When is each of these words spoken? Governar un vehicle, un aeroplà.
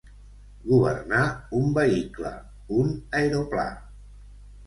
Governar 0.69 1.25
un 1.59 1.67
vehicle, 1.75 2.31
un 2.79 2.89
aeroplà. 3.19 3.67